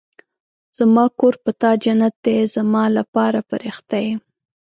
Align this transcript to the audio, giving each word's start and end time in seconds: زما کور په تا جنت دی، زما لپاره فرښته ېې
زما 0.77 1.05
کور 1.19 1.33
په 1.43 1.51
تا 1.61 1.71
جنت 1.83 2.15
دی، 2.25 2.37
زما 2.55 2.83
لپاره 2.97 3.39
فرښته 3.49 3.97
ېې 4.09 4.13